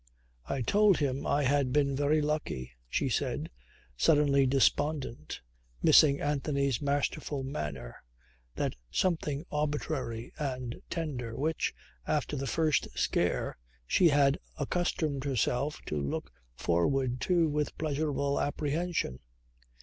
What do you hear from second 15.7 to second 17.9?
to look forward to with